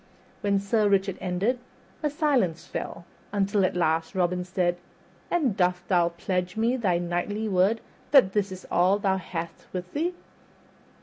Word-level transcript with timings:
When 0.41 0.59
Sir 0.59 0.89
Richard 0.89 1.15
ended 1.21 1.59
a 2.01 2.09
silence 2.09 2.65
fell, 2.65 3.05
until 3.31 3.63
at 3.63 3.75
last 3.75 4.15
Robin 4.15 4.43
said, 4.43 4.77
"And 5.29 5.55
dost 5.55 5.87
thou 5.89 6.09
pledge 6.09 6.57
me 6.57 6.75
thy 6.75 6.97
knightly 6.97 7.47
word 7.47 7.81
that 8.09 8.33
this 8.33 8.51
is 8.51 8.65
all 8.71 8.97
thou 8.97 9.17
hast 9.17 9.67
with 9.71 9.93
thee?" 9.93 10.15